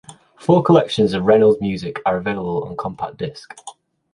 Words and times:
Four 0.39 0.63
collections 0.63 1.13
of 1.13 1.25
Reynolds' 1.25 1.61
music 1.61 1.99
are 2.07 2.17
available 2.17 2.63
on 2.63 2.75
compact 2.75 3.17
disc. 3.17 3.53